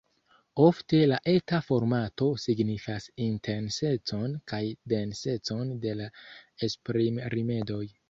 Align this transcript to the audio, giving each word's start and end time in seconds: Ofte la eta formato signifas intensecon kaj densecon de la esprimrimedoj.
Ofte 0.67 1.01
la 1.11 1.19
eta 1.33 1.59
formato 1.67 2.31
signifas 2.45 3.07
intensecon 3.27 4.35
kaj 4.55 4.63
densecon 4.97 5.79
de 5.89 5.97
la 6.03 6.13
esprimrimedoj. 6.73 7.85